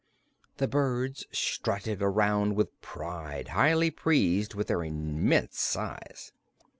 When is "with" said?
2.55-2.81, 4.55-4.65